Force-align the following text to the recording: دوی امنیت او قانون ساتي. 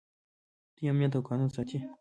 دوی 0.75 0.89
امنیت 0.89 1.13
او 1.15 1.21
قانون 1.29 1.49
ساتي. 1.55 1.77